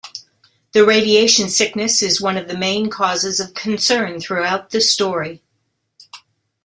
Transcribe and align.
The 0.71 0.83
radiation 0.83 1.47
sickness 1.47 2.01
is 2.01 2.19
one 2.19 2.35
of 2.35 2.47
the 2.47 2.57
main 2.57 2.89
causes 2.89 3.39
of 3.39 3.53
concern 3.53 4.19
throughout 4.19 4.71
the 4.71 4.81
story. 4.81 5.43